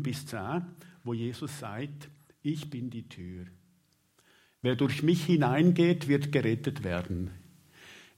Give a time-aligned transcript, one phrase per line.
[0.00, 0.62] 9 bis 10,
[1.04, 2.08] wo Jesus sagt,
[2.42, 3.44] ich bin die Tür.
[4.62, 7.30] Wer durch mich hineingeht, wird gerettet werden.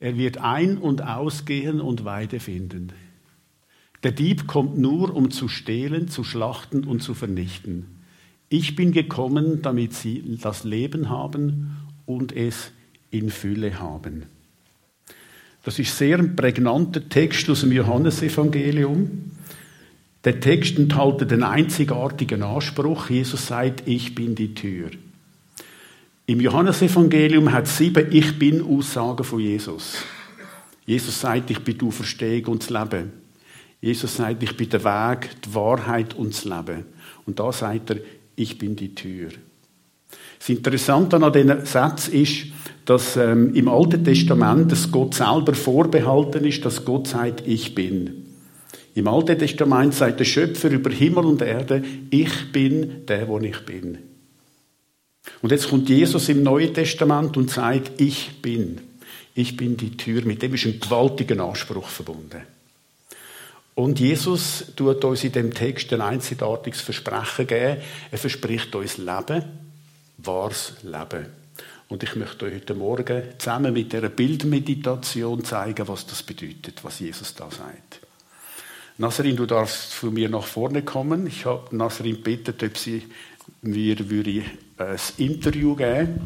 [0.00, 2.92] Er wird ein- und ausgehen und Weide finden.
[4.02, 7.86] Der Dieb kommt nur, um zu stehlen, zu schlachten und zu vernichten.
[8.48, 12.72] Ich bin gekommen, damit sie das Leben haben und es
[13.10, 14.24] in Fülle haben.
[15.62, 19.30] Das ist sehr ein prägnanter Text aus dem Johannesevangelium.
[20.24, 24.90] Der Text enthält den einzigartigen Anspruch, Jesus sagt, ich bin die Tür.
[26.26, 29.96] Im Johannesevangelium hat es sieben Ich bin Aussagen von Jesus.
[30.86, 33.12] Jesus sagt, ich bin du Verstehung und das Leben.
[33.80, 36.84] Jesus sagt, ich bin der Weg, die Wahrheit und das Leben.
[37.26, 37.96] Und da sagt er,
[38.36, 39.30] ich bin die Tür.
[40.38, 42.46] Das Interessante an diesen Sätzen ist,
[42.84, 48.21] dass ähm, im Alten Testament dass Gott selber vorbehalten ist, dass Gott sagt, ich bin.
[48.94, 53.58] Im Alten Testament sagt der Schöpfer über Himmel und Erde, ich bin der, wo ich
[53.60, 53.98] bin.
[55.40, 58.80] Und jetzt kommt Jesus im Neuen Testament und sagt, ich bin.
[59.34, 60.24] Ich bin die Tür.
[60.24, 62.42] Mit dem ist ein gewaltiger Anspruch verbunden.
[63.74, 67.78] Und Jesus tut uns in dem Text ein einzigartiges Versprechen geben.
[68.10, 69.44] Er verspricht uns Leben,
[70.18, 71.26] wahres Leben.
[71.88, 77.00] Und ich möchte euch heute Morgen zusammen mit der Bildmeditation zeigen, was das bedeutet, was
[77.00, 78.00] Jesus da sagt.
[79.02, 81.26] Nasrin, du darfst von mir nach vorne kommen.
[81.26, 83.02] Ich habe Nasrin gebeten, ob sie
[83.60, 84.44] mir würde
[84.76, 86.20] ein Interview geben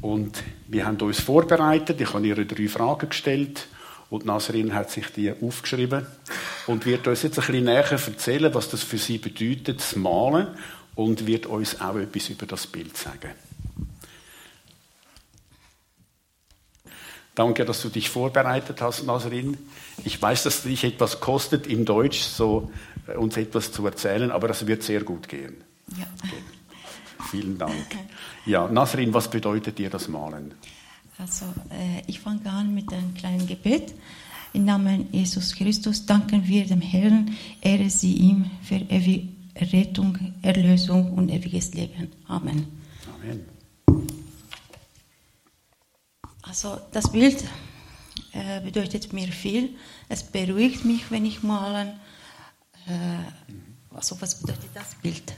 [0.00, 2.00] und wir haben uns vorbereitet.
[2.00, 3.66] Ich habe ihr drei Fragen gestellt
[4.10, 6.06] und Nasrin hat sich die aufgeschrieben
[6.68, 10.46] und wird uns jetzt ein bisschen näher erzählen, was das für sie bedeutet, das Malen
[10.94, 13.32] und wird uns auch etwas über das Bild sagen.
[17.34, 19.56] Danke, dass du dich vorbereitet hast, Nasrin.
[20.04, 22.70] Ich weiß, dass es dich etwas kostet, in Deutsch so
[23.08, 25.56] äh, uns etwas zu erzählen, aber es wird sehr gut gehen.
[25.98, 26.06] Ja.
[26.22, 26.42] Okay.
[27.30, 27.86] Vielen Dank.
[28.46, 30.54] Ja, Nasrin, was bedeutet dir das Malen?
[31.18, 33.94] Also, äh, ich fange an mit einem kleinen Gebet.
[34.52, 38.80] Im Namen Jesus Christus danken wir dem Herrn, ehre sie ihm für
[39.72, 42.12] Rettung, Erlösung und ewiges Leben.
[42.28, 42.66] Amen.
[43.20, 43.53] Amen.
[46.46, 47.42] Also das Bild
[48.32, 49.70] äh, bedeutet mir viel.
[50.08, 51.88] Es beruhigt mich, wenn ich malen.
[52.86, 55.34] Äh, also was bedeutet das Bild?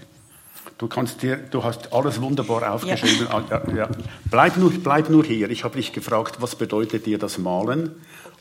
[0.79, 3.29] Du, kannst dir, du hast alles wunderbar aufgeschrieben.
[3.31, 3.35] Ja.
[3.35, 3.91] Ah, ja, ja.
[4.31, 5.49] Bleib, nur, bleib nur hier.
[5.51, 7.93] Ich habe dich gefragt, was bedeutet dir das Malen?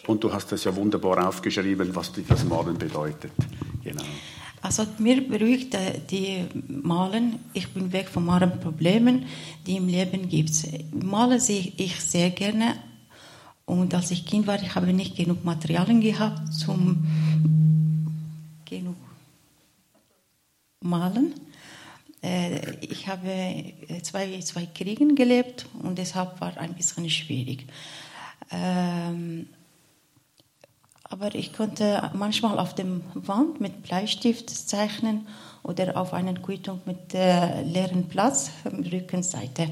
[0.07, 3.31] Und du hast es ja wunderbar aufgeschrieben, was dir das Malen bedeutet.
[3.83, 4.03] Genau.
[4.65, 7.37] Also mir beruhigt äh, die Malen.
[7.53, 9.27] Ich bin weg von meinen Problemen,
[9.67, 10.53] die im Leben gibt.
[10.91, 12.75] Malen sehe ich sehr gerne.
[13.65, 17.05] Und als ich Kind war, ich habe nicht genug Materialien gehabt zum
[18.65, 18.95] genug
[20.81, 21.35] Malen.
[22.23, 27.67] Äh, ich habe äh, zwei, zwei Kriegen gelebt und deshalb war ein bisschen schwierig.
[31.07, 35.27] Aber ich konnte manchmal auf dem Wand mit Bleistift zeichnen
[35.61, 39.69] oder auf einer Quittung mit äh, leeren Platz, Rückenseite.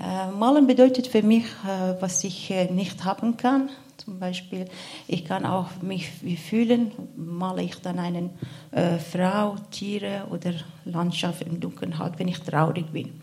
[0.00, 3.70] Äh, Malen bedeutet für mich, äh, was ich äh, nicht haben kann.
[3.98, 4.66] Zum Beispiel,
[5.06, 8.30] ich kann auch mich fühlen, male ich dann eine
[8.72, 10.54] äh, Frau, Tiere oder
[10.84, 13.20] Landschaft im Dunkeln halt, wenn ich traurig bin.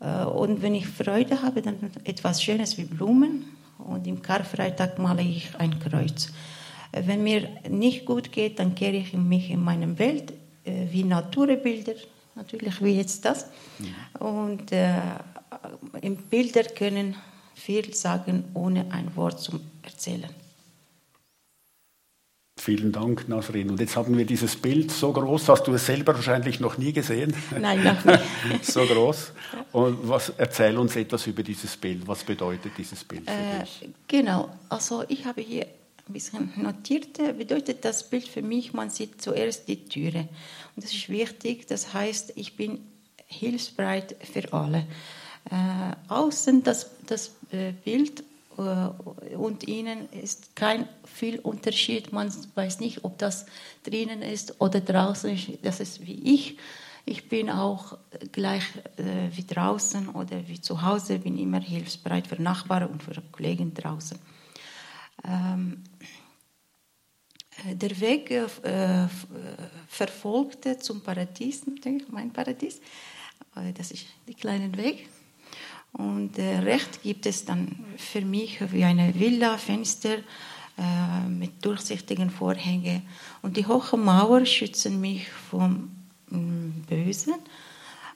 [0.00, 5.22] Äh, und wenn ich Freude habe, dann etwas Schönes wie Blumen und im Karfreitag male
[5.22, 6.32] ich ein Kreuz.
[6.92, 10.32] Äh, wenn mir nicht gut geht, dann kehre ich mich in meine Welt,
[10.64, 11.94] äh, wie Naturbilder,
[12.34, 13.46] natürlich wie jetzt das.
[13.78, 14.26] Mhm.
[14.26, 15.00] Und äh,
[16.30, 17.16] Bilder können
[17.54, 20.30] viel sagen, ohne ein Wort zu erzählen.
[22.66, 23.70] Vielen Dank, Nasrin.
[23.70, 26.92] Und jetzt haben wir dieses Bild so groß, hast du es selber wahrscheinlich noch nie
[26.92, 27.32] gesehen?
[27.56, 28.24] Nein, noch nicht.
[28.64, 29.30] so groß.
[29.70, 32.08] Und was, erzähl uns etwas über dieses Bild.
[32.08, 33.88] Was bedeutet dieses Bild für äh, dich?
[34.08, 35.62] Genau, also ich habe hier
[36.08, 40.28] ein bisschen notiert, äh, bedeutet das Bild für mich, man sieht zuerst die Türe.
[40.74, 42.80] Und das ist wichtig, das heißt, ich bin
[43.28, 44.88] hilfsbereit für alle.
[45.52, 52.12] Äh, außen das, das äh, Bild äh, und innen ist kein viel Unterschied.
[52.12, 53.46] Man weiß nicht, ob das
[53.82, 55.58] drinnen ist oder draußen.
[55.62, 56.58] Das ist wie ich.
[57.04, 57.98] Ich bin auch
[58.32, 58.64] gleich
[58.96, 63.72] äh, wie draußen oder wie zu Hause, bin immer hilfsbereit für Nachbarn und für Kollegen
[63.72, 64.18] draußen.
[65.24, 65.84] Ähm,
[67.64, 68.48] der Weg äh,
[69.88, 71.64] verfolgte zum Paradies,
[72.10, 72.80] mein Paradies.
[73.76, 75.08] Das ist der kleine Weg.
[75.96, 80.18] Und äh, rechts gibt es dann für mich wie eine Villa, Fenster
[80.76, 83.02] äh, mit durchsichtigen Vorhängen.
[83.40, 85.90] Und die hohen Mauern schützen mich vom,
[86.28, 87.34] mm, Bösen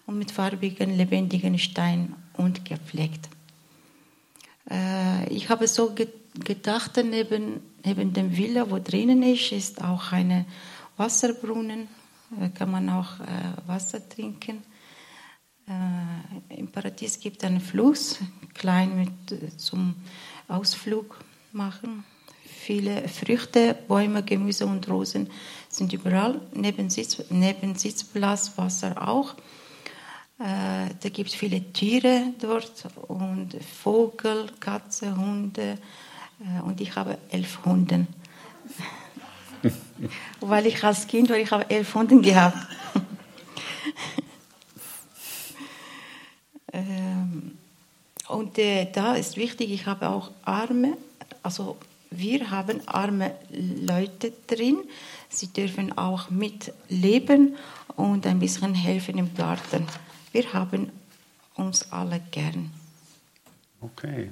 [0.07, 3.31] und mit farbigen, lebendigen Steinen und gepflegt.
[4.71, 5.95] Äh, ich habe so
[6.45, 10.45] gedacht, neben, neben dem Villa, wo drinnen ist, ist auch eine
[10.99, 11.89] Wasserbrunnen.
[12.39, 14.63] Da kann man auch äh, Wasser trinken.
[15.71, 18.19] Äh, Im Paradies gibt es einen Fluss,
[18.55, 19.95] klein mit, zum
[20.49, 21.17] Ausflug
[21.53, 22.05] machen.
[22.45, 25.31] Viele Früchte, Bäume, Gemüse und Rosen
[25.69, 26.41] sind überall.
[26.55, 29.35] Neben, Sitz, neben Sitzplatz Wasser auch.
[30.41, 35.79] Äh, da gibt es viele Tiere dort und Vogel, Katze, Hunde.
[36.41, 38.09] Äh, und ich habe elf Hunde.
[40.41, 42.59] weil ich als Kind, weil ich habe elf Hunde gehabt.
[46.73, 47.59] ähm,
[48.29, 50.97] und äh, da ist wichtig, ich habe auch Arme,
[51.43, 51.77] also
[52.11, 54.79] wir haben arme Leute drin.
[55.29, 57.57] Sie dürfen auch mitleben
[57.97, 59.87] und ein bisschen helfen im Garten.
[60.33, 60.91] Wir haben
[61.55, 62.71] uns alle gern.
[63.81, 64.31] Okay.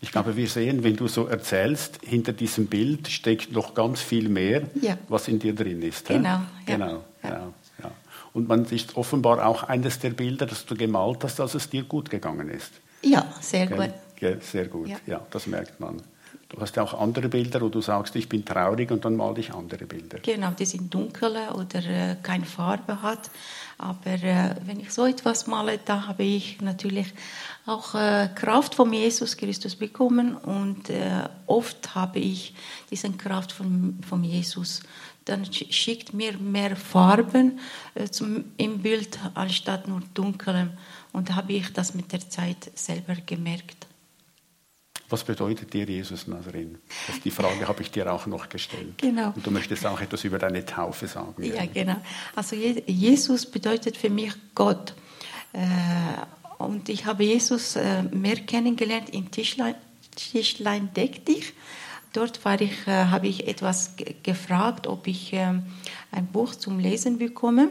[0.00, 4.28] Ich glaube, wir sehen, wenn du so erzählst, hinter diesem Bild steckt noch ganz viel
[4.28, 4.98] mehr, ja.
[5.08, 6.08] was in dir drin ist.
[6.08, 6.40] Genau.
[6.66, 7.04] Genau.
[7.22, 7.28] Ja.
[7.28, 7.30] Ja.
[7.30, 7.52] ja.
[8.34, 11.82] Und man ist offenbar auch eines der Bilder, das du gemalt hast, als es dir
[11.82, 12.72] gut gegangen ist.
[13.02, 13.90] Ja, sehr gut.
[14.20, 14.90] Ja, sehr gut.
[15.06, 15.20] Ja.
[15.30, 16.00] das merkt man.
[16.52, 19.36] Du hast ja auch andere Bilder, wo du sagst, ich bin traurig und dann mal
[19.38, 20.18] ich andere Bilder.
[20.18, 23.30] Genau, die sind dunkel oder äh, keine Farbe hat.
[23.78, 27.06] Aber äh, wenn ich so etwas male, da habe ich natürlich
[27.64, 32.54] auch äh, Kraft von Jesus Christus bekommen und äh, oft habe ich
[32.90, 34.82] diese Kraft von, von Jesus.
[35.24, 37.60] Dann schickt mir mehr Farben
[37.94, 40.70] äh, zum, im Bild anstatt nur dunkelem.
[41.12, 43.86] Und habe ich das mit der Zeit selber gemerkt.
[45.12, 46.78] Was bedeutet dir Jesus Nazarin?
[47.22, 48.96] Die Frage habe ich dir auch noch gestellt.
[48.96, 49.32] Genau.
[49.36, 51.44] Und du möchtest auch etwas über deine Taufe sagen.
[51.44, 51.96] Ja, genau.
[52.34, 54.94] Also Jesus bedeutet für mich Gott.
[55.52, 55.58] Äh,
[56.56, 59.74] und ich habe Jesus äh, mehr kennengelernt im Tischlein,
[60.16, 61.52] Tischlein deck dich.
[62.12, 67.70] Dort war ich, äh, habe ich etwas gefragt, ob ich ein Buch zum Lesen bekomme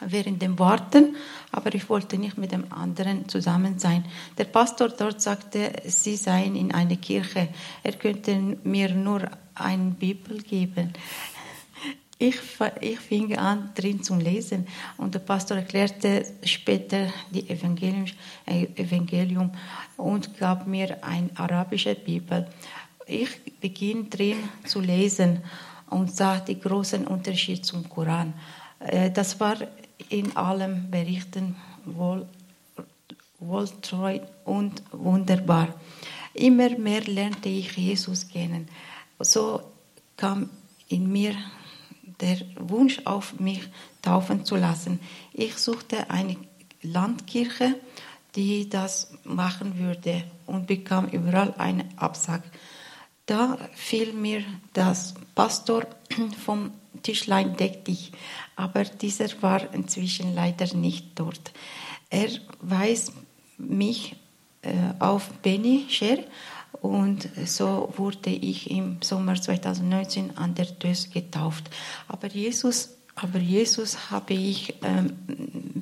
[0.00, 1.16] während dem Warten,
[1.52, 4.04] aber ich wollte nicht mit dem anderen zusammen sein.
[4.38, 7.48] Der Pastor dort sagte, sie seien in einer Kirche.
[7.82, 9.22] Er könnte mir nur
[9.54, 10.92] eine Bibel geben.
[12.22, 12.36] Ich,
[12.82, 14.66] ich fing an, drin zu lesen
[14.98, 18.04] und der Pastor erklärte später die Evangelium,
[18.44, 19.52] äh, Evangelium
[19.96, 22.46] und gab mir eine arabische Bibel.
[23.10, 25.42] Ich beginn drin zu lesen
[25.88, 28.34] und sah den großen Unterschied zum Koran.
[28.78, 29.56] Äh, das war
[30.08, 32.26] in allen Berichten wohl,
[33.40, 35.74] wohltreu und wunderbar.
[36.34, 38.68] Immer mehr lernte ich Jesus kennen.
[39.18, 39.60] So
[40.16, 40.48] kam
[40.88, 41.34] in mir
[42.20, 43.62] der Wunsch auf mich
[44.02, 45.00] taufen zu lassen.
[45.32, 46.36] Ich suchte eine
[46.82, 47.74] Landkirche,
[48.36, 52.44] die das machen würde und bekam überall eine Absage.
[53.30, 54.42] Da fiel mir
[54.72, 55.86] das Pastor
[56.44, 56.72] vom
[57.02, 58.10] Tischlein deck dich
[58.60, 61.52] aber dieser war inzwischen leider nicht dort.
[62.10, 62.28] Er
[62.60, 63.12] weist
[63.56, 64.16] mich
[64.60, 66.18] äh, auf Benny Scher
[66.82, 71.70] und so wurde ich im Sommer 2019 an der Dös getauft.
[72.06, 75.12] Aber Jesus, aber Jesus habe ich ähm,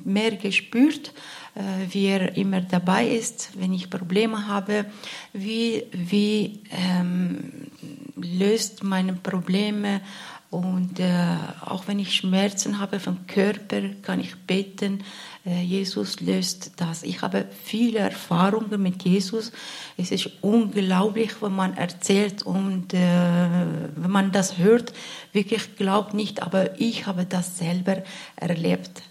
[0.03, 1.13] mehr gespürt,
[1.55, 4.85] äh, wie er immer dabei ist, wenn ich Probleme habe,
[5.33, 7.69] wie, wie ähm,
[8.15, 10.01] löst meine Probleme
[10.49, 15.03] und äh, auch wenn ich Schmerzen habe vom Körper, kann ich beten,
[15.45, 17.03] äh, Jesus löst das.
[17.03, 19.51] Ich habe viele Erfahrungen mit Jesus.
[19.95, 22.97] Es ist unglaublich, wenn man erzählt und äh,
[23.95, 24.91] wenn man das hört,
[25.33, 28.01] wirklich glaubt nicht, aber ich habe das selber
[28.35, 29.03] erlebt.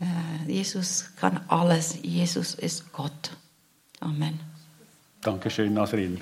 [0.00, 1.98] Äh, Jesus kann alles.
[2.02, 3.32] Jesus ist Gott.
[3.98, 4.38] Amen.
[5.20, 6.20] Dankeschön, Nasrin.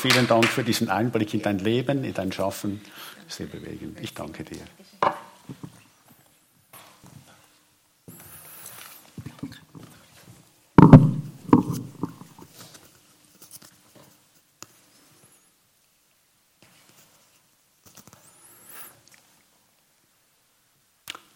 [0.00, 2.80] Vielen Dank für diesen Einblick in dein Leben, in dein Schaffen.
[3.28, 4.00] Sehr bewegend.
[4.00, 4.62] Ich danke dir.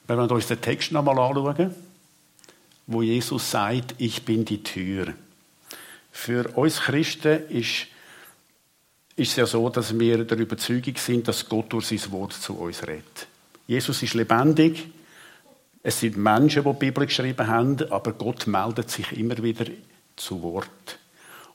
[0.06, 1.74] Wenn wir uns den Text nochmal anschauen,
[2.86, 5.12] wo Jesus sagt, ich bin die Tür.
[6.10, 7.88] Für uns Christen ist
[9.16, 12.54] ist es ja so, dass wir der Überzeugung sind, dass Gott durch sein Wort zu
[12.54, 13.26] uns redet.
[13.66, 14.88] Jesus ist lebendig.
[15.82, 19.66] Es sind Menschen, die die Bibel geschrieben haben, aber Gott meldet sich immer wieder
[20.16, 20.98] zu Wort.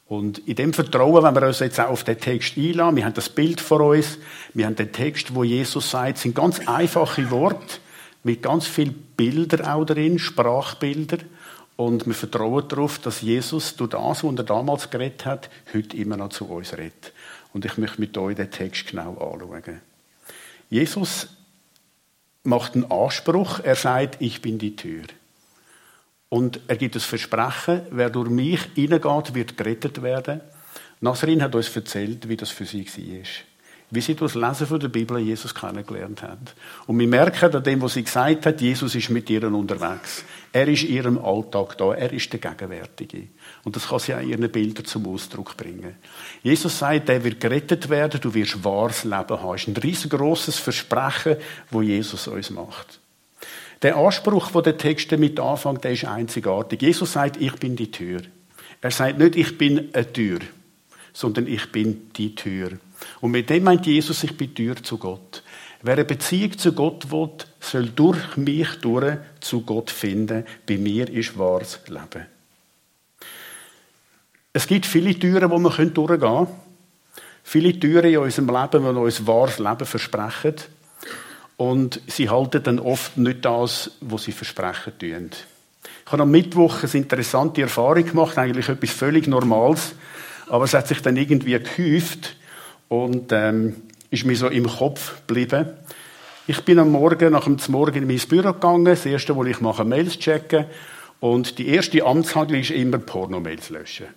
[0.08, 3.14] Und in dem Vertrauen, wenn wir uns jetzt auch auf den Text einladen, wir haben
[3.14, 4.18] das Bild vor uns,
[4.54, 7.78] wir haben den Text, wo Jesus sagt, sind ganz einfache Worte,
[8.24, 11.20] mit ganz vielen Bildern auch drin, Sprachbilder.
[11.76, 16.18] Und wir vertrauen darauf, dass Jesus durch das, was er damals geredet hat, heute immer
[16.18, 17.14] noch zu uns redet.
[17.54, 19.82] Und ich möchte mit euch den Text genau anschauen.
[20.70, 21.28] Jesus
[22.44, 25.04] macht einen Anspruch, er sagt, ich bin die Tür.
[26.30, 30.42] Und er gibt das Versprechen, wer durch mich hineingeht, wird gerettet werden.
[31.02, 33.49] Nasrin hat uns erzählt, wie das für sie war.
[33.92, 36.54] Wie sie durch das Lesen von der Bibel Jesus kennengelernt hat.
[36.86, 40.24] Und wir merken an dem, was sie gesagt hat, Jesus ist mit ihr unterwegs.
[40.52, 41.94] Er ist ihrem Alltag da.
[41.94, 43.30] Er ist der Gegenwärtige.
[43.64, 45.96] Und das kann sie auch in ihren Bildern zum Ausdruck bringen.
[46.44, 49.52] Jesus sagt, der wird gerettet werden, du wirst wahres Leben haben.
[49.54, 51.38] Das ist ein riesengroßes Versprechen,
[51.72, 53.00] wo Jesus uns macht.
[53.82, 56.82] Der Anspruch, wo der Text damit anfängt, der ist einzigartig.
[56.82, 58.22] Jesus sagt, ich bin die Tür.
[58.82, 60.40] Er sagt nicht, ich bin eine Tür,
[61.14, 62.72] sondern ich bin die Tür.
[63.22, 65.44] Und mit dem meint Jesus, ich bin Tür zu Gott.
[65.82, 70.46] Wer eine Beziehung zu Gott will, soll durch mich durch zu Gott finden.
[70.68, 72.26] Bei mir ist wahres Leben.
[74.52, 76.48] Es gibt viele Türen, wo wir durchgehen können.
[77.44, 80.56] Viele Türen in unserem Leben, die uns wahres Leben versprechen.
[81.56, 85.30] Und sie halten dann oft nicht das, was sie versprechen tun.
[86.06, 89.94] Ich habe am Mittwoch eine interessante Erfahrung gemacht, eigentlich etwas völlig Normales,
[90.50, 92.36] aber es hat sich dann irgendwie gehäuft
[92.88, 93.76] und ähm,
[94.10, 95.68] ist mir so im Kopf geblieben.
[96.48, 98.86] Ich bin am Morgen, nach dem Morgen in mein Büro gegangen.
[98.86, 100.66] Das erste, was ich mache, Mails checken.
[101.20, 104.08] Und die erste Amtshandlung ist immer Pornomails löschen.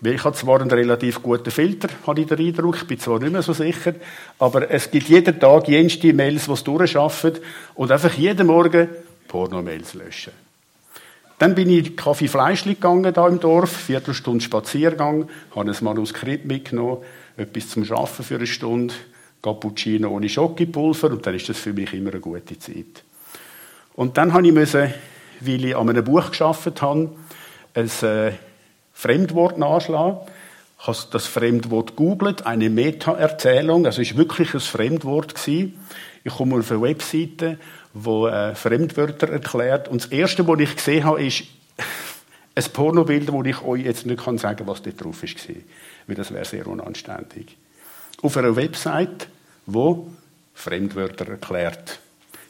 [0.00, 3.18] Weil ich habe zwar einen relativ guten Filter, habe ich den Eindruck, ich bin zwar
[3.18, 3.94] nicht mehr so sicher,
[4.38, 7.32] aber es gibt jeden Tag jenste Mails, die es durchschaffen
[7.74, 8.88] und einfach jeden Morgen
[9.26, 10.32] Porno-Mails löschen.
[11.38, 16.98] Dann bin ich Kaffee Fleischli gegangen da im Dorf, Viertelstunde Spaziergang, habe ein Manuskript mitgenommen,
[17.36, 18.94] etwas zum Schaffen für eine Stunde,
[19.40, 23.04] Cappuccino ohne Schokipulver und dann ist das für mich immer eine gute Zeit.
[23.94, 24.92] Und dann habe ich müssen,
[25.40, 27.10] weil ich an einem Buch geschafft habe,
[27.74, 28.32] ein äh,
[28.92, 30.18] Fremdwort nachschlagen.
[30.80, 35.34] Ich habe das Fremdwort googelt, eine Meta-Erzählung, also es war wirklich ein Fremdwort.
[35.46, 37.58] Ich komme auf eine Webseite,
[38.04, 41.44] wo äh, Fremdwörter erklärt und das erste, was ich gesehen habe, ist
[42.54, 45.54] ein Pornobild, wo ich euch jetzt nicht sagen kann, was dort drauf war,
[46.06, 47.56] weil das wäre sehr unanständig.
[48.22, 49.28] Auf einer Website,
[49.66, 50.08] wo
[50.54, 52.00] Fremdwörter erklärt.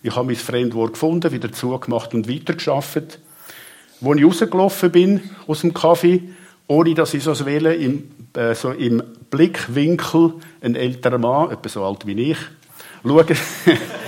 [0.03, 3.19] Ich habe mein Fremdwort gefunden, wieder zugemacht und weitergeschafft.
[4.01, 6.23] Wo ich rausgelaufen bin aus dem Kaffee,
[6.69, 11.85] ohne dass ich so wähle, im, äh, so im Blickwinkel ein älterer Mann, etwa so
[11.85, 12.39] alt wie ich,
[13.03, 13.27] schaut,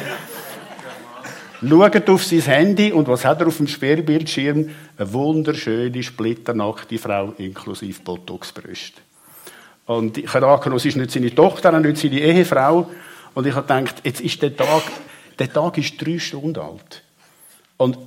[1.68, 4.70] schaut auf sein Handy und was hat er auf dem Sperrbildschirm?
[4.96, 9.00] Eine wunderschöne, splitternackte Frau inklusive Botoxbrüste.
[9.86, 12.88] Und ich habe angenommen, es ist nicht seine Tochter, nicht seine Ehefrau.
[13.34, 14.82] Und ich habe gedacht, jetzt ist der Tag,
[15.38, 17.02] der Tag ist drei Stunden alt.
[17.76, 17.98] Und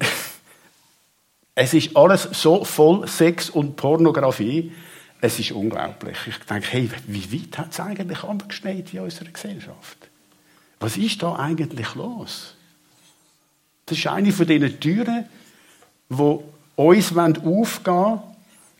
[1.55, 4.71] es ist alles so voll Sex und Pornografie.
[5.19, 6.17] Es ist unglaublich.
[6.27, 9.97] Ich denke, hey, wie weit hat es eigentlich angeschneit in unserer Gesellschaft?
[10.79, 12.55] Was ist da eigentlich los?
[13.85, 15.25] Das ist eine von diesen Türen,
[16.09, 16.39] die
[16.75, 18.21] uns aufgehen wollen.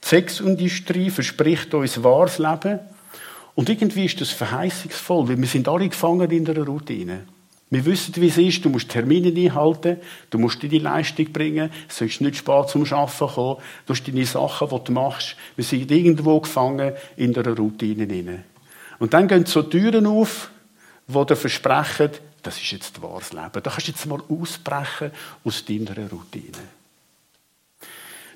[0.04, 2.80] Die Sexindustrie verspricht uns wahres Leben.
[3.56, 7.24] Und irgendwie ist das verheißungsvoll, weil wir sind alle gefangen in einer Routine.
[7.70, 8.64] Wir wissen, wie es ist.
[8.64, 9.98] Du musst Termine einhalten,
[10.30, 14.26] du musst die Leistung bringen, du sollst nicht spät zum Arbeiten kommen, du hast deine
[14.26, 15.36] Sachen, die du machst.
[15.56, 18.44] Wir sind irgendwo gefangen in einer Routine hinein.
[19.00, 20.52] Und dann gehen so Türen auf,
[21.08, 22.12] die dir versprechen,
[22.44, 23.50] das ist jetzt wahres Leben.
[23.54, 25.12] Da kannst du jetzt mal ausbrechen
[25.44, 26.60] aus deiner Routine.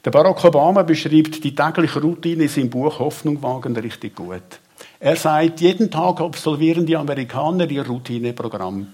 [0.03, 4.59] Der Barack Obama beschreibt die tägliche Routine in seinem Buch Hoffnung wagen richtig gut.
[4.99, 8.87] Er sagt, jeden Tag absolvieren die Amerikaner ihr Routineprogramm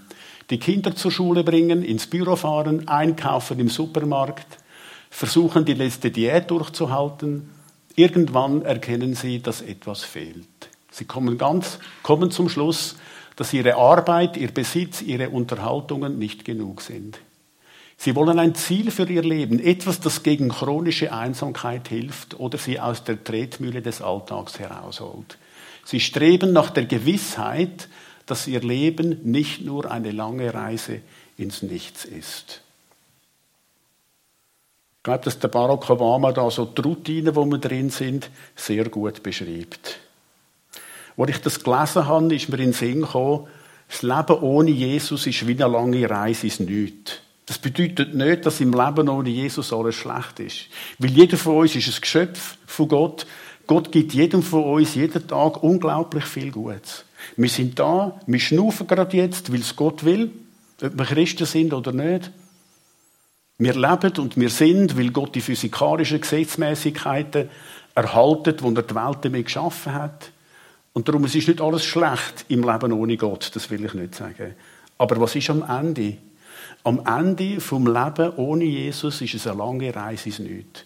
[0.49, 4.57] die Kinder zur Schule bringen, ins Büro fahren, einkaufen im Supermarkt,
[5.09, 7.49] versuchen die letzte Diät durchzuhalten.
[7.95, 10.47] Irgendwann erkennen sie, dass etwas fehlt.
[10.91, 12.95] Sie kommen ganz, kommen zum Schluss,
[13.35, 17.19] dass ihre Arbeit, ihr Besitz, ihre Unterhaltungen nicht genug sind.
[17.97, 22.79] Sie wollen ein Ziel für ihr Leben, etwas, das gegen chronische Einsamkeit hilft oder sie
[22.79, 25.37] aus der Tretmühle des Alltags herausholt.
[25.85, 27.87] Sie streben nach der Gewissheit,
[28.25, 31.01] dass ihr Leben nicht nur eine lange Reise
[31.37, 32.61] ins Nichts ist.
[34.97, 38.87] Ich glaube, dass der Barack Obama da so die Routine, wo wir drin sind, sehr
[38.87, 39.99] gut beschreibt.
[41.17, 43.47] Als ich das gelesen habe, ist mir in den Sinn gekommen,
[43.87, 47.19] das Leben ohne Jesus ist wie eine lange Reise ins Nichts.
[47.45, 50.67] Das bedeutet nicht, dass im Leben ohne Jesus alles schlecht ist.
[50.97, 53.27] Weil jeder von uns ist ein Geschöpf von Gott,
[53.67, 57.05] Gott gibt jedem von uns jeden Tag unglaublich viel Gutes.
[57.37, 60.31] Wir sind da, wir schnaufen gerade jetzt, weil es Gott will,
[60.81, 62.31] ob wir Christen sind oder nicht.
[63.57, 67.49] Wir leben und wir sind, weil Gott die physikalischen Gesetzmäßigkeiten
[67.95, 70.31] erhaltet, die er die Welt damit geschaffen hat.
[70.93, 74.15] Und darum es ist nicht alles schlecht im Leben ohne Gott, das will ich nicht
[74.15, 74.55] sagen.
[74.97, 76.17] Aber was ist am Ende?
[76.83, 80.85] Am Ende vom Leben ohne Jesus ist es eine lange Reise ins Nichts.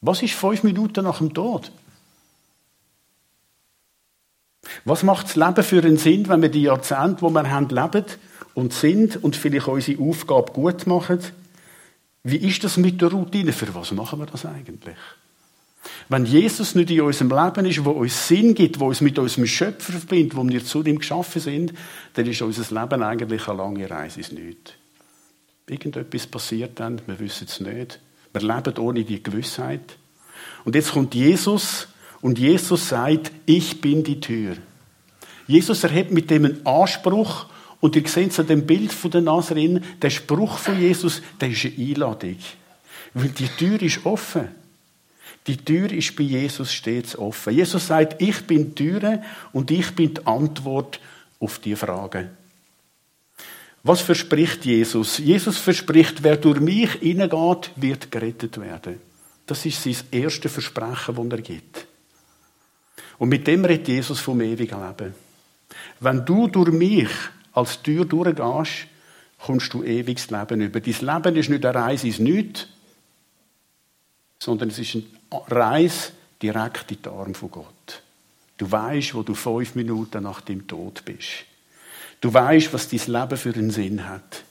[0.00, 1.70] Was ist fünf Minuten nach dem Tod?
[4.84, 8.04] Was macht das Leben für einen Sinn, wenn wir die Jahrzehnte, wo wir haben, leben
[8.54, 11.20] und sind und vielleicht unsere Aufgabe gut machen?
[12.24, 13.52] Wie ist das mit der Routine?
[13.52, 14.96] Für was machen wir das eigentlich?
[16.08, 19.46] Wenn Jesus nicht in unserem Leben ist, wo uns Sinn gibt, wo uns mit unserem
[19.46, 21.72] Schöpfer verbindet, wo wir zu ihm geschaffen sind,
[22.14, 24.72] dann ist unser Leben eigentlich eine lange Reise ins Nichts.
[25.68, 28.00] Irgendetwas passiert dann, wir wissen es nicht.
[28.32, 29.96] Wir leben ohne die Gewissheit.
[30.64, 31.88] Und jetzt kommt Jesus
[32.20, 34.56] und Jesus sagt, ich bin die Tür.
[35.46, 37.46] Jesus erhebt mit dem einen Anspruch
[37.80, 41.50] und ihr seht es an dem Bild von der Nazarin, der Spruch von Jesus, der
[41.50, 42.36] ist eine Einladung.
[43.14, 44.61] Weil die Tür ist offen.
[45.46, 47.54] Die Tür ist bei Jesus stets offen.
[47.54, 49.22] Jesus sagt, ich bin die Tür
[49.52, 51.00] und ich bin die Antwort
[51.40, 52.30] auf die Frage.
[53.82, 55.18] Was verspricht Jesus?
[55.18, 59.00] Jesus verspricht, wer durch mich hineingeht, wird gerettet werden.
[59.46, 61.86] Das ist sein erstes Versprechen, das er gibt.
[63.18, 65.14] Und mit dem redet Jesus vom ewigen Leben.
[65.98, 67.10] Wenn du durch mich
[67.52, 68.86] als Tür durchgehst,
[69.38, 70.80] kommst du ewiges Leben über.
[70.80, 70.94] Dein
[71.24, 72.68] Leben ist nicht eine Reise ins Nichts,
[74.42, 75.04] sondern es ist eine
[75.46, 76.10] Reise
[76.42, 78.02] direkt in die Arme von Gott.
[78.56, 81.44] Du weißt, wo du fünf Minuten nach dem Tod bist.
[82.20, 84.42] Du weißt, was dein Leben für einen Sinn hat.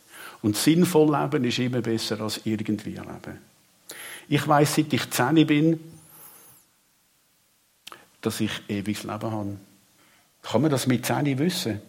[0.41, 3.39] Und sinnvoll leben ist immer besser als irgendwie leben.
[4.29, 5.77] Ich weiß, seit ich zehn bin,
[8.21, 9.57] dass ich ewiges Leben habe.
[10.41, 11.81] Kann man das mit zehn wissen?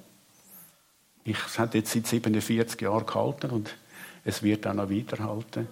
[1.22, 3.76] Ich, es hat jetzt seit 47 Jahren gehalten und
[4.24, 5.68] es wird auch noch weiterhalten.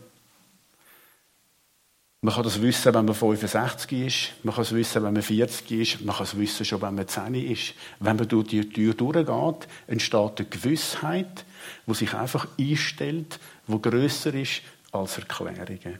[2.22, 5.70] Man kann das wissen, wenn man 65 ist, man kann es wissen, wenn man 40
[5.70, 7.72] ist, man kann es wissen, schon wenn man 10 ist.
[7.98, 11.44] Wenn man durch die Tür durchgeht, entsteht eine Gewissheit,
[11.86, 14.60] die sich einfach einstellt, die grösser ist
[14.92, 15.98] als Erklärungen.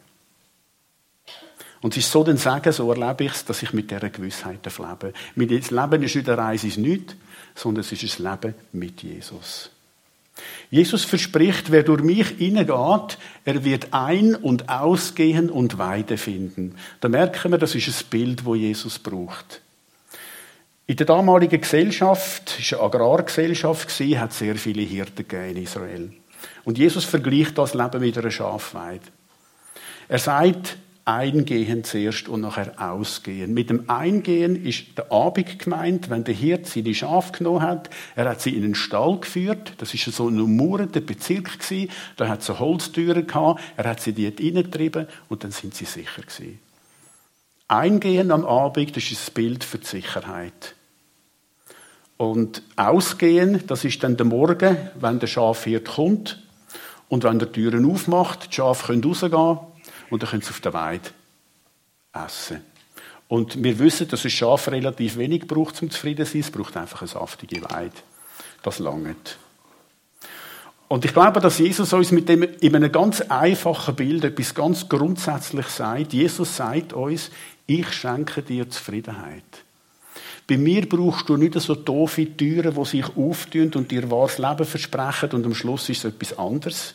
[1.80, 4.62] Und es ist so, dann sagen, so erlebe ich es, dass ich mit dieser Gewissheit
[4.62, 5.14] lebe.
[5.34, 7.16] Mein Leben ist nicht eine Reise ins Nichts,
[7.54, 9.70] sondern es ist ein Leben mit Jesus.
[10.70, 16.76] Jesus verspricht, wer durch mich hineingeht, er wird ein- und ausgehen und Weide finden.
[17.00, 19.60] Da merken wir, das ist ein Bild, wo Jesus braucht.
[20.86, 26.12] In der damaligen Gesellschaft, es war eine Agrargesellschaft, hat sehr viele Hirten in Israel.
[26.64, 29.04] Und Jesus vergleicht das Leben mit einer Schafweide.
[30.08, 30.76] Er sagt,
[31.10, 33.52] Eingehen zuerst und nachher Ausgehen.
[33.52, 37.90] Mit dem Eingehen ist der Abend gemeint, wenn der Hirt seine Schafe genommen hat.
[38.14, 39.72] Er hat sie in den Stall geführt.
[39.78, 41.90] Das ist so ein umurender Bezirk gewesen.
[42.16, 43.60] Da hat es Holztüren gehabt.
[43.76, 46.60] Er hat sie dort reingetrieben und dann sind sie sicher gewesen.
[47.66, 50.76] Eingehen am Abend, das ist das Bild für die Sicherheit.
[52.18, 56.40] Und Ausgehen, das ist dann der Morgen, wenn der Schafhirt kommt
[57.08, 59.69] und wenn der Türen aufmacht, die Schafe können rausgehen
[60.10, 61.10] und dann können sie auf der Weide
[62.12, 62.62] essen.
[63.28, 66.40] Und wir wissen, dass ein Schaf relativ wenig braucht, um zufrieden zu sein.
[66.40, 67.94] Es braucht einfach eine saftige Weide.
[68.62, 69.38] Das langt.
[70.88, 74.88] Und ich glaube, dass Jesus uns mit dem, in einem ganz einfachen Bild etwas ganz
[74.88, 76.12] grundsätzlich sagt.
[76.12, 77.30] Jesus sagt uns,
[77.68, 79.44] ich schenke dir Zufriedenheit.
[80.48, 84.64] Bei mir brauchst du nicht so doofe Türen, die sich auftun und dir wahres Leben
[84.64, 86.94] versprechen und am Schluss ist es etwas anderes.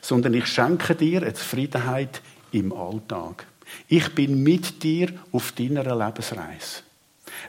[0.00, 3.46] Sondern ich schenke dir eine Zufriedenheit im Alltag.
[3.88, 6.82] Ich bin mit dir auf deiner Lebensreise.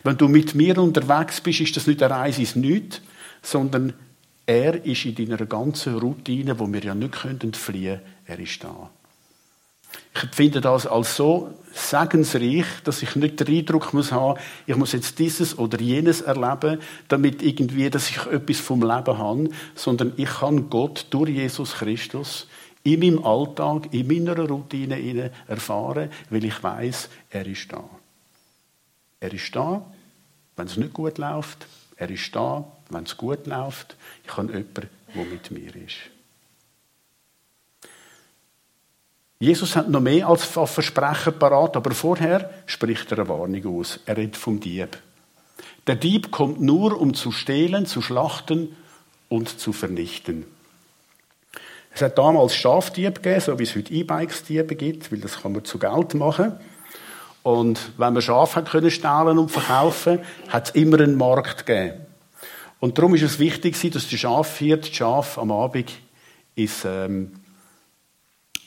[0.03, 3.01] Wenn du mit mir unterwegs bist, ist das nicht eine Reise ins Nichts,
[3.41, 3.93] sondern
[4.45, 7.51] er ist in deiner ganzen Routine, wo wir ja nicht können,
[8.25, 8.89] er ist da.
[10.13, 14.93] Ich finde das als so segensreich, dass ich nicht den Eindruck muss haben, ich muss
[14.93, 20.29] jetzt dieses oder jenes erleben, damit irgendwie, dass ich etwas vom Leben habe, sondern ich
[20.29, 22.47] kann Gott durch Jesus Christus
[22.93, 27.84] in meinem Alltag, in meiner Routine erfahren, weil ich weiß, er ist da.
[29.19, 29.86] Er ist da,
[30.56, 31.67] wenn es nicht gut läuft.
[31.97, 33.97] Er ist da, wenn es gut läuft.
[34.23, 35.97] Ich habe jemanden, der mit mir ist.
[39.39, 44.00] Jesus hat noch mehr als Versprechen parat, aber vorher spricht er eine Warnung aus.
[44.06, 44.97] Er redet vom Dieb.
[45.86, 48.76] Der Dieb kommt nur, um zu stehlen, zu schlachten
[49.30, 50.45] und zu vernichten.
[51.97, 55.65] Es hat damals Schafdiebe gegeben, so wie es heute E-Bikes-Diebe gibt, weil das kann man
[55.65, 56.53] zu Geld machen.
[57.41, 62.05] Und wenn man Schafe können stehlen und verkaufen, hat es immer einen Markt gegeben.
[62.79, 65.91] Und darum ist es wichtig, dass die Schafhirt die Schafe am Abend
[66.53, 67.31] ins, ähm,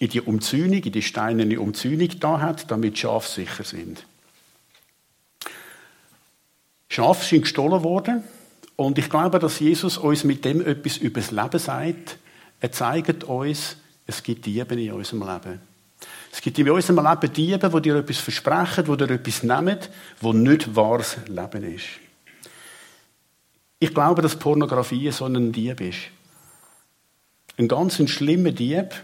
[0.00, 4.04] in die Umzäunung, in die steinerne Umzäunung da hat, damit die Schafe sicher sind.
[6.88, 8.24] Schafe sind gestohlen worden.
[8.74, 12.18] Und ich glaube, dass Jesus uns mit dem etwas über das Leben sagt.
[12.60, 15.60] Er zeigt uns, es gibt Diebe in unserem Leben.
[16.32, 19.78] Es gibt in unserem Leben Diebe, die dir etwas versprechen, die dir etwas nehmen,
[20.20, 21.86] wo nicht wahres Leben ist.
[23.78, 25.98] Ich glaube, dass Pornografie so ein Dieb ist.
[27.56, 28.94] Ein ganz schlimmer Dieb,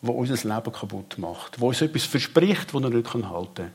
[0.00, 1.56] der unser Leben kaputt macht.
[1.56, 3.72] Der uns etwas verspricht, das er nicht halten kann.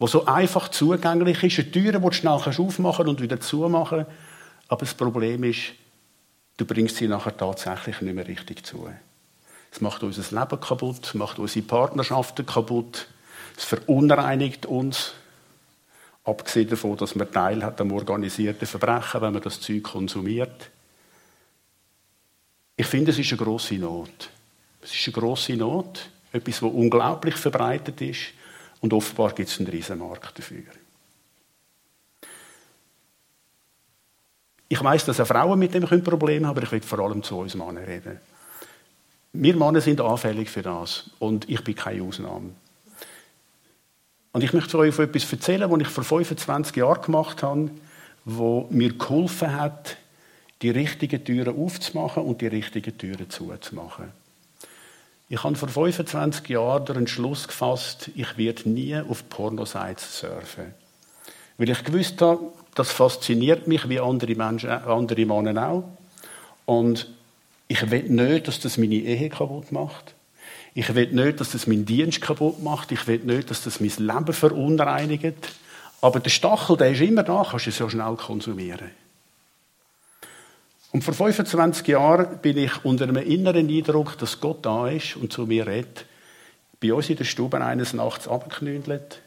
[0.00, 1.58] Der so einfach zugänglich ist.
[1.58, 4.04] Eine Tür, die du schnell aufmachen und wieder zumachen
[4.68, 5.72] Aber das Problem ist,
[6.58, 8.90] du bringst sie nachher tatsächlich nicht mehr richtig zu.
[9.72, 13.06] Es macht unser Leben kaputt, es macht unsere Partnerschaften kaputt,
[13.56, 15.14] es verunreinigt uns.
[16.24, 20.70] Abgesehen davon, dass man Teil hat am organisierten Verbrechen, wenn man das Zeug konsumiert.
[22.76, 24.30] Ich finde, es ist eine große Not.
[24.82, 28.32] Es ist eine große Not, etwas, das unglaublich verbreitet ist
[28.80, 30.64] und offenbar gibt es einen riesen Markt dafür.
[34.68, 37.38] Ich weiß, dass auch Frauen mit dem Probleme haben, aber ich will vor allem zu
[37.38, 38.20] uns Männern reden.
[39.32, 42.50] Wir Männer sind anfällig für das und ich bin keine Ausnahme.
[44.32, 47.70] Und ich möchte euch etwas erzählen, was ich vor 25 Jahren gemacht habe,
[48.24, 49.96] wo mir geholfen hat,
[50.60, 54.12] die richtigen Türen aufzumachen und die richtigen Türen zuzumachen.
[55.30, 60.74] Ich habe vor 25 Jahren den Entschluss gefasst, ich werde nie auf Pornosites surfen.
[61.58, 65.84] Weil ich gewusst habe, das fasziniert mich wie andere Menschen, andere Männer auch.
[66.66, 67.08] Und
[67.68, 70.14] ich will nicht, dass das meine Ehe kaputt macht.
[70.74, 72.92] Ich will nicht, dass das meinen Dienst kaputt macht.
[72.92, 75.56] Ich will nicht, dass das mein Leben verunreinigt.
[76.00, 78.90] Aber der Stachel, der ist immer da, kannst du so schnell konsumieren.
[80.92, 85.32] Und vor 25 Jahren bin ich unter einem inneren Eindruck, dass Gott da ist und
[85.32, 86.06] zu mir redet,
[86.80, 89.20] bei uns in der Stube eines Nachts abgeknündelt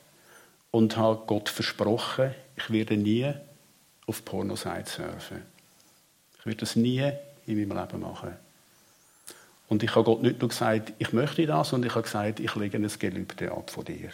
[0.72, 3.32] und habe Gott versprochen, ich werde nie
[4.08, 5.42] auf Pornoseite surfen.
[6.40, 7.12] Ich werde das nie
[7.46, 8.34] in meinem Leben machen.
[9.68, 12.56] Und ich habe Gott nicht nur gesagt, ich möchte das, sondern ich habe gesagt, ich
[12.56, 14.10] lege ein Gelübde ab von dir.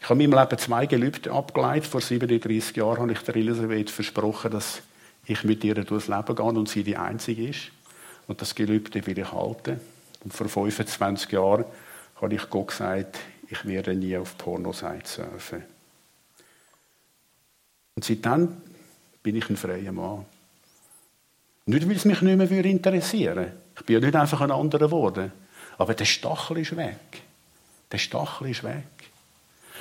[0.00, 1.88] Ich habe in meinem Leben zwei Gelübde abgeleitet.
[1.88, 4.82] Vor 37 Jahren habe ich der Elisabeth versprochen, dass
[5.26, 7.70] ich mit ihr durchs Leben gehe und sie die Einzige ist.
[8.26, 9.80] Und das Gelübde will ich halten.
[10.24, 11.64] Und vor 25 Jahren
[12.20, 15.77] habe ich Gott gesagt, ich werde nie auf Pornoseite surfen.
[17.98, 18.56] Und seitdem
[19.24, 20.24] bin ich ein freier Mann.
[21.66, 23.52] Nicht, weil es mich nicht mehr interessieren würde.
[23.74, 25.32] Ich bin ja nicht einfach ein anderer geworden.
[25.78, 27.24] Aber der Stachel ist weg.
[27.90, 28.84] Der Stachel ist weg.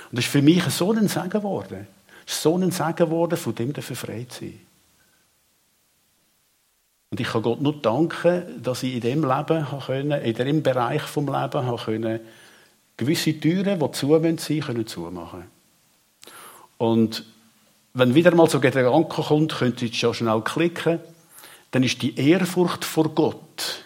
[0.10, 1.86] Und das ist für mich so ein Segen geworden.
[2.26, 4.62] So ein Segen geworden, von dem dafür frei zu sein.
[7.12, 11.04] Und ich kann Gott nur danken, dass ich in dem Leben können, in dem Bereich
[11.04, 12.20] vom Leben können,
[12.98, 15.44] gewisse Türen, die zu sein können zumachen.
[16.80, 17.24] Und
[17.98, 21.00] wenn wieder mal so Gedanke kommt, könnt ihr schon schnell klicken
[21.72, 23.84] dann ist die Ehrfurcht vor Gott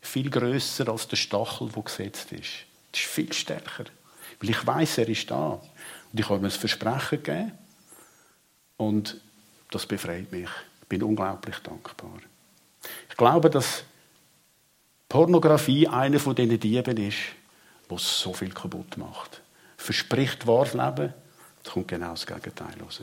[0.00, 2.64] viel größer als der Stachel, der gesetzt ist.
[2.92, 3.84] Das ist viel stärker.
[4.40, 5.60] Weil ich weiß, er ist da.
[6.12, 7.52] Und ich habe ihm ein Versprechen gegeben.
[8.76, 9.20] Und
[9.70, 10.48] das befreit mich.
[10.82, 12.18] Ich bin unglaublich dankbar.
[13.08, 13.84] Ich glaube, dass
[15.08, 17.18] Pornografie einer von diesen Dieben ist,
[17.90, 19.40] der so viel kaputt macht.
[19.76, 21.14] Verspricht wahres Leben,
[21.64, 23.02] kommt genau das Gegenteil raus.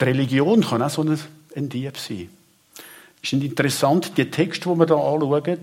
[0.00, 2.28] Die Religion kann auch so ein Dieb sein.
[3.22, 5.58] Es ist interessant, der Text, den wir hier anschauen,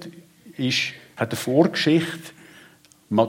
[0.58, 2.34] ist, hat eine Vorgeschichte.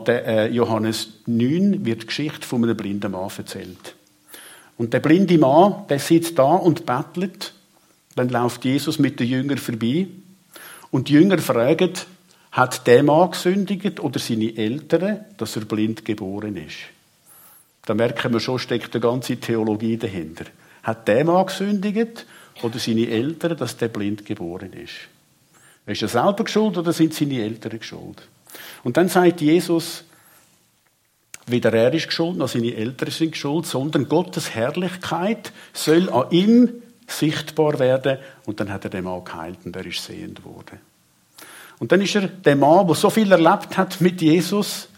[0.08, 3.94] Äh, Johannes 9 wird die Geschichte von einem blinden Mann erzählt.
[4.78, 7.54] Und der blinde Mann, der sitzt da und bettelt.
[8.16, 10.08] Dann läuft Jesus mit den Jüngern vorbei.
[10.90, 11.92] Und die Jünger fragen,
[12.50, 16.76] hat der Mann gesündigt oder seine Eltern, dass er blind geboren ist?
[17.84, 20.46] Da merken wir schon, steckt eine ganze Theologie dahinter.
[20.86, 22.26] Hat der Mann gesündigt
[22.62, 24.94] oder seine Eltern, dass der blind geboren ist.
[25.84, 28.22] Ist er selber schuld oder sind seine Eltern schuld?
[28.84, 30.04] Und dann sagt Jesus,
[31.46, 36.68] weder er ist schuld, noch seine Eltern sind schuld, sondern Gottes Herrlichkeit soll an ihm
[37.08, 38.18] sichtbar werden.
[38.44, 40.78] Und dann hat er den Mann geheilt und er ist sehend geworden.
[41.80, 44.88] Und dann ist er der Mann, der so viel erlebt hat mit Jesus,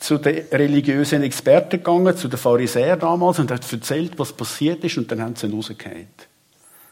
[0.00, 4.98] zu den religiösen Experten gegangen, zu den Pharisäern damals und hat erzählt, was passiert ist
[4.98, 6.08] und dann haben sie ihn rausgehauen.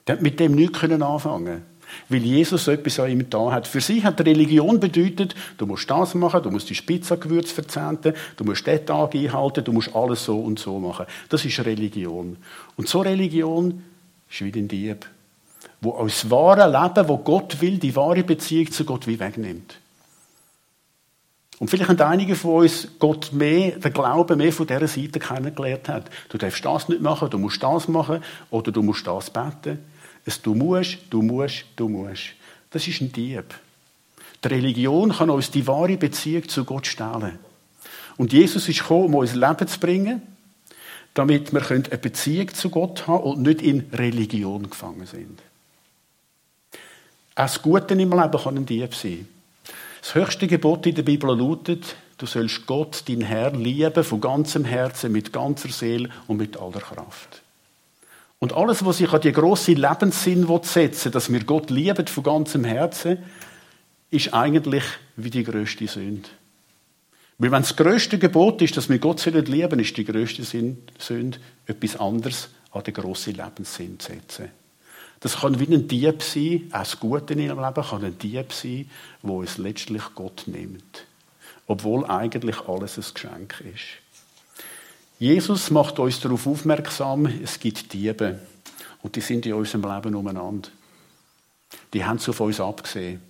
[0.06, 1.62] Der hat mit dem nichts anfangen
[2.08, 3.66] weil Jesus etwas an ihm da hat.
[3.66, 8.44] Für sie hat Religion bedeutet, du musst das machen, du musst die Spitzagewürze verzehnten, du
[8.44, 11.06] musst den Tag einhalten, du musst alles so und so machen.
[11.28, 12.36] Das ist Religion.
[12.76, 13.82] Und so Religion
[14.30, 15.06] ist wie ein Dieb,
[15.80, 19.78] wo aus wahren Leben, wo Gott will, die wahre Beziehung zu Gott wie wegnimmt.
[21.58, 25.88] Und vielleicht haben einige von uns Gott mehr, den Glauben mehr von dieser Seite kennengelernt
[25.88, 26.10] hat.
[26.28, 29.78] Du darfst das nicht machen, du musst das machen oder du musst das beten.
[30.24, 32.34] Es du musst, du musst, du musst.
[32.70, 33.54] Das ist ein Dieb.
[34.44, 37.38] Die Religion kann uns die wahre Beziehung zu Gott stellen.
[38.16, 40.22] Und Jesus ist gekommen, um uns Leben zu bringen,
[41.14, 45.40] damit wir eine Beziehung zu Gott haben und nicht in Religion gefangen sind.
[47.34, 49.26] Auch das Gute im Leben kann ein Dieb sein.
[50.08, 54.64] Das höchste Gebot in der Bibel lautet, du sollst Gott, dein Herr, lieben von ganzem
[54.64, 57.42] Herzen, mit ganzer Seele und mit aller Kraft.
[58.38, 62.64] Und alles, was sich an die grosse Lebenssinn setzen dass wir Gott lieben von ganzem
[62.64, 63.18] Herzen,
[64.10, 64.84] ist eigentlich
[65.16, 66.30] wie die größte Sünde.
[67.36, 71.38] Weil wenn das größte Gebot ist, dass wir Gott lieben sollen, ist die größte Sünde
[71.66, 74.48] etwas anderes an den grossen Lebenssinn zu setzen.
[75.20, 78.52] Das kann wie ein Dieb sein, auch das Gute in ihrem Leben kann ein Dieb
[78.52, 78.88] sein,
[79.22, 81.07] wo es letztlich Gott nimmt.
[81.66, 84.02] Obwohl eigentlich alles ein Geschenk ist.
[85.18, 88.38] Jesus macht uns darauf aufmerksam, es gibt Diebe.
[89.02, 90.68] Und die sind in unserem Leben umeinander.
[91.92, 93.20] Die haben es auf uns abgesehen.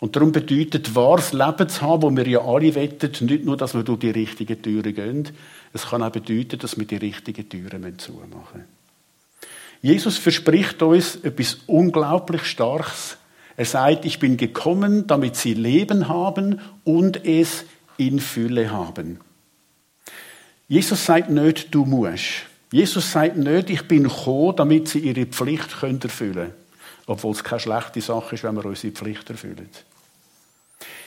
[0.00, 3.74] Und darum bedeutet wahres Leben zu haben, wo wir ja alle wettet, nicht nur, dass
[3.74, 5.28] wir durch die richtigen Türen gehen,
[5.72, 8.77] es kann auch bedeuten, dass wir die richtigen Türen zumachen müssen.
[9.80, 13.16] Jesus verspricht uns etwas unglaublich Starkes.
[13.56, 17.64] Er sagt, ich bin gekommen, damit sie Leben haben und es
[17.96, 19.20] in Fülle haben.
[20.68, 22.46] Jesus sagt nicht, du musst.
[22.70, 26.52] Jesus sagt nicht, ich bin gekommen, damit sie ihre Pflicht erfüllen können.
[27.06, 29.68] Obwohl es keine schlechte Sache ist, wenn wir unsere Pflicht erfüllen.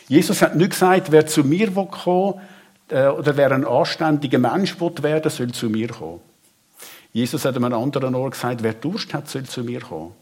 [0.08, 2.42] Jesus hat nicht gesagt, wer zu mir kommen
[2.90, 6.20] äh, oder wer ein anständiger Mensch werden soll zu mir kommen.
[7.14, 10.14] Jesus hat an einem anderen Ort gesagt, wer Durst hat, soll zu mir kommen.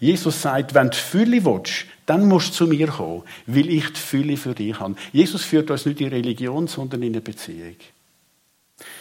[0.00, 4.00] Jesus sagt, wenn du Fülle willst, dann musst du zu mir kommen, weil ich die
[4.00, 4.94] Fülle für dich habe.
[5.12, 7.76] Jesus führt uns nicht in Religion, sondern in eine Beziehung.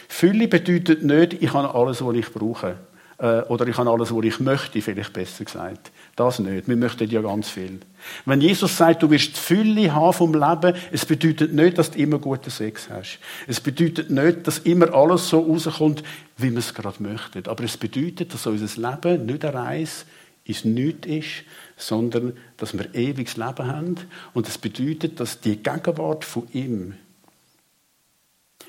[0.07, 2.77] Fülle bedeutet nicht, ich habe alles, was ich brauche.
[3.17, 5.91] Äh, oder ich habe alles, was ich möchte, vielleicht besser gesagt.
[6.15, 6.67] Das nicht.
[6.67, 7.79] Wir möchten ja ganz viel.
[8.25, 11.99] Wenn Jesus sagt, du wirst die Fülle haben vom Leben, es bedeutet nicht, dass du
[11.99, 13.19] immer guten Sex hast.
[13.47, 16.03] Es bedeutet nicht, dass immer alles so rauskommt,
[16.37, 17.47] wie wir es gerade möchten.
[17.47, 20.05] Aber es bedeutet, dass unser Leben nicht eine Reise
[20.43, 21.43] ins Nichts ist,
[21.77, 23.95] sondern dass wir ewiges Leben haben.
[24.33, 26.93] Und es bedeutet, dass die Gegenwart von ihm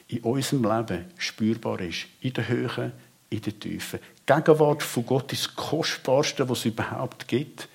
[0.09, 2.07] in unserem Leben spürbar ist.
[2.21, 2.93] In der Höhe,
[3.31, 3.99] in der Tiefe.
[3.99, 7.69] Die Gegenwart von Gott ist das Kostbarste, was es überhaupt gibt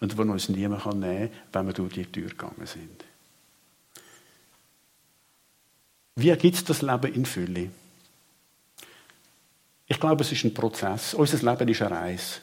[0.00, 3.04] und was uns niemand nehmen kann, wenn wir durch die Tür gegangen sind.
[6.16, 7.70] Wie gibt es das Leben in Fülle?
[9.86, 11.14] Ich glaube, es ist ein Prozess.
[11.14, 12.40] Unser Leben ist eine Reise.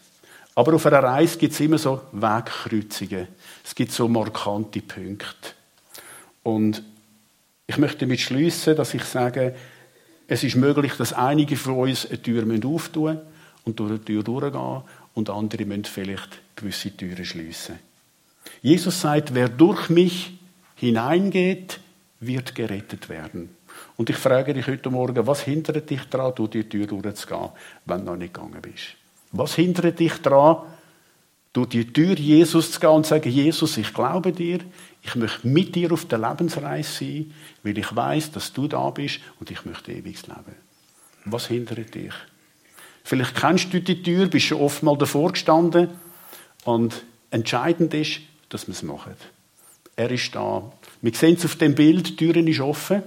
[0.55, 3.27] Aber auf einer Reise gibt es immer so Wegkreuzungen.
[3.63, 5.53] Es gibt so markante Punkte.
[6.43, 6.83] Und
[7.67, 9.55] ich möchte damit schließen, dass ich sage,
[10.29, 13.19] es ist möglich, dass einige von uns eine Tür auftun
[13.65, 14.81] und durch eine Tür durchgehen
[15.15, 17.79] und andere müssen vielleicht gewisse Türen schließen.
[18.61, 20.37] Jesus sagt, wer durch mich
[20.75, 21.79] hineingeht,
[22.19, 23.49] wird gerettet werden.
[23.97, 27.49] Und ich frage dich heute Morgen, was hindert dich daran, durch die Tür durchzugehen,
[27.85, 28.95] wenn du noch nicht gegangen bist?
[29.31, 30.57] Was hindert dich daran,
[31.65, 34.59] durch die Tür Jesus zu gehen und zu sagen, Jesus, ich glaube dir,
[35.01, 39.19] ich möchte mit dir auf der Lebensreise sein, weil ich weiß, dass du da bist
[39.39, 40.55] und ich möchte ewig leben.
[41.25, 42.13] Was hindert dich?
[43.03, 45.89] Vielleicht kennst du die Tür, bist schon oft mal davor gestanden
[46.63, 49.15] und entscheidend ist, dass wir es machen.
[49.95, 50.71] Er ist da.
[51.01, 53.03] Wir sehen es auf dem Bild, die Tür ist offen.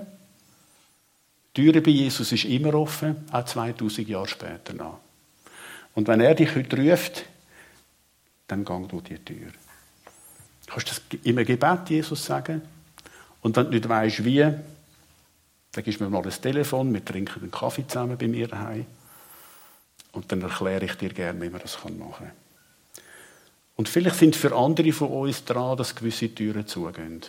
[1.57, 5.01] Die Tür bei Jesus ist immer offen, auch 2000 Jahre später noch.
[5.95, 7.27] Und wenn er dich heute ruft,
[8.53, 9.51] dann gang durch die Tür.
[10.67, 12.63] Du kannst das im Gebet Jesus sagen.
[13.41, 17.41] Und wenn du nicht weißt, wie, dann gibst du mir mal das Telefon, wir trinken
[17.41, 18.87] einen Kaffee zusammen bei mir daheim.
[20.13, 22.31] Und dann erkläre ich dir gerne, wie man das machen kann.
[23.77, 27.23] Und vielleicht sind für andere von uns dran, dass gewisse Türen zugehen.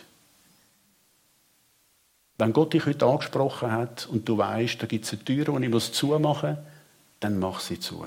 [2.36, 5.66] Wenn Gott dich heute angesprochen hat und du weißt, da gibt es eine Tür, die
[5.66, 6.58] ich zumachen muss,
[7.20, 8.06] dann mach sie zu.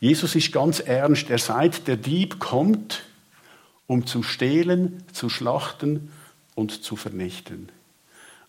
[0.00, 1.30] Jesus ist ganz ernst.
[1.30, 3.02] Er sagt, der Dieb kommt,
[3.86, 6.10] um zu stehlen, zu schlachten
[6.54, 7.68] und zu vernichten.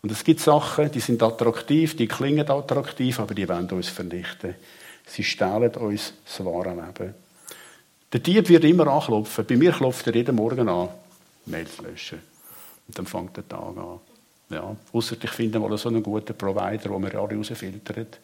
[0.01, 4.55] Und es gibt Sachen, die sind attraktiv, die klingen attraktiv, aber die wollen uns vernichten.
[5.05, 7.13] Sie stehlen uns das wahre Leben.
[8.11, 9.45] Der Dieb wird immer anklopfen.
[9.45, 10.89] Bei mir klopft er jeden Morgen an.
[11.45, 12.19] Mails löschen.
[12.87, 13.99] Und dann fängt der Tag an.
[14.49, 18.19] Ja, ausser ich finde mal so einen guten Provider, wo mir alle rausfiltert.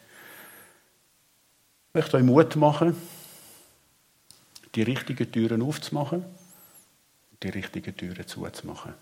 [1.89, 2.95] Ich möchte euch Mut machen,
[4.75, 6.23] die richtigen Türen aufzumachen,
[7.41, 8.93] die richtigen Türen zuzumachen.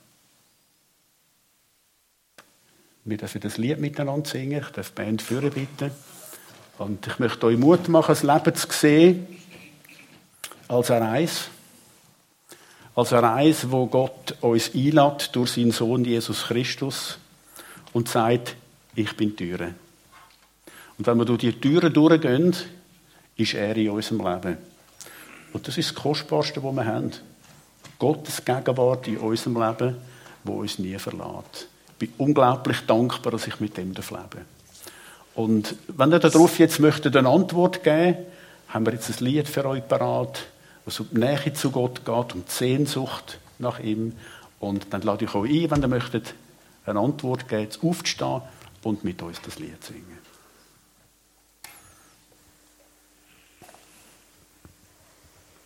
[3.03, 4.61] Wir dürfen das Lied miteinander singen.
[4.61, 5.91] Ich darf die Band führen bitten.
[6.77, 9.27] Und ich möchte euch Mut machen, das Leben zu sehen
[10.69, 11.41] als eine Reise.
[12.95, 17.17] Als eine Reise, wo Gott uns einlädt durch seinen Sohn Jesus Christus
[17.91, 18.55] und sagt,
[18.95, 19.75] ich bin die Türe.
[20.97, 22.55] Und wenn wir durch die Türen durchgehen,
[23.37, 24.57] ist er in unserem Leben.
[25.53, 27.11] Und das ist das Kostbarste, was wir haben.
[27.99, 29.95] Gottes Gegenwart in unserem Leben,
[30.43, 31.67] wo uns nie verlässt.
[31.91, 34.45] Ich bin unglaublich dankbar, dass ich mit dem leben.
[35.33, 38.17] Und wenn ihr darauf jetzt möchtet eine Antwort geben,
[38.69, 40.45] haben wir jetzt ein Lied für euch parat,
[40.85, 44.13] was um die Nähe zu Gott geht, um die Sehnsucht nach ihm.
[44.59, 46.33] Und dann lade ich euch ein, wenn ihr möchtet,
[46.85, 48.41] eine Antwort geben, aufzustehen
[48.83, 50.16] und mit uns das Lied singen.